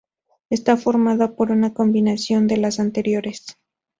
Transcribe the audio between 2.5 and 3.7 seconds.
las anteriores.